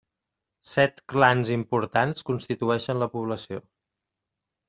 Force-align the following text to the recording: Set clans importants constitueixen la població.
Set 0.69 1.01
clans 1.13 1.51
importants 1.57 2.25
constitueixen 2.31 3.03
la 3.05 3.09
població. 3.17 3.63